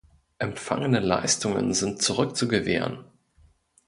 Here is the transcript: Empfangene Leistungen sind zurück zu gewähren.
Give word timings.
Empfangene 0.39 0.99
Leistungen 0.99 1.75
sind 1.75 2.01
zurück 2.01 2.35
zu 2.35 2.47
gewähren. 2.47 3.03